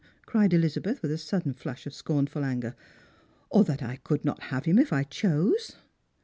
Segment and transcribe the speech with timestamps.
[0.25, 2.73] cried Elizabeth, with a sudden flash of scornful anger,"
[3.51, 5.73] or that I could not have him if I chose?